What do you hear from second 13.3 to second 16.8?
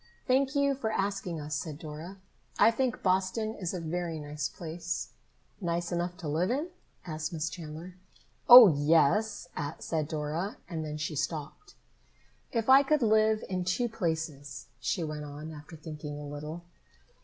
in two places," she went on, after thinking a little.